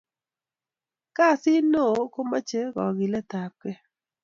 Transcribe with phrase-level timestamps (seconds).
[1.15, 3.79] kasit noo komochei kokiletap kei